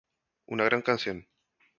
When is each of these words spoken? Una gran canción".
Una 0.47 0.65
gran 0.65 0.81
canción". 0.81 1.27